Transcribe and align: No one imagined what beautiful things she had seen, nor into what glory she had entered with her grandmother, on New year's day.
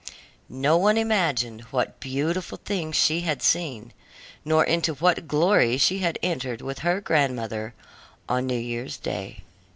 No 0.49 0.77
one 0.77 0.97
imagined 0.97 1.61
what 1.69 1.99
beautiful 1.99 2.59
things 2.65 2.95
she 2.95 3.21
had 3.21 3.43
seen, 3.43 3.93
nor 4.43 4.63
into 4.65 4.95
what 4.95 5.27
glory 5.27 5.77
she 5.77 5.99
had 5.99 6.17
entered 6.23 6.59
with 6.59 6.79
her 6.79 6.99
grandmother, 7.01 7.75
on 8.27 8.47
New 8.47 8.57
year's 8.57 8.97
day. 8.97 9.43